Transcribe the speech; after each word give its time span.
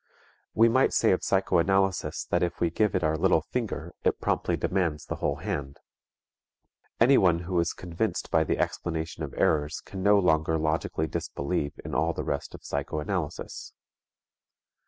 We 0.55 0.67
might 0.67 0.93
say 0.93 1.11
of 1.11 1.21
psychoanalysis 1.23 2.25
that 2.31 2.41
if 2.41 2.59
we 2.59 2.71
give 2.71 2.95
it 2.95 3.03
our 3.03 3.15
little 3.15 3.43
finger 3.51 3.93
it 4.03 4.19
promptly 4.19 4.57
demands 4.57 5.05
the 5.05 5.17
whole 5.17 5.35
hand. 5.35 5.77
Anyone 6.99 7.41
who 7.41 7.53
was 7.53 7.71
convinced 7.73 8.31
by 8.31 8.43
the 8.43 8.57
explanation 8.57 9.21
of 9.21 9.35
errors 9.37 9.79
can 9.81 10.01
no 10.01 10.17
longer 10.17 10.57
logically 10.57 11.05
disbelieve 11.05 11.79
in 11.85 11.93
all 11.93 12.13
the 12.13 12.23
rest 12.23 12.55
of 12.55 12.63
psychoanalysis. 12.65 13.73